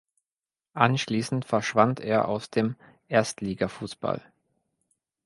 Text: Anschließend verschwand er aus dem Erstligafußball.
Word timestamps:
Anschließend 0.73 1.45
verschwand 1.45 1.99
er 1.99 2.27
aus 2.27 2.49
dem 2.49 2.75
Erstligafußball. 3.07 4.23